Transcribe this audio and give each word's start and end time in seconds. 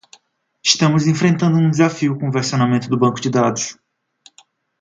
Estamos 0.65 1.05
enfrentando 1.05 1.59
um 1.59 1.69
desafio 1.69 2.17
com 2.17 2.27
o 2.29 2.31
versionamento 2.31 2.89
do 2.89 2.97
banco 2.97 3.21
de 3.21 3.29
dados. 3.29 3.77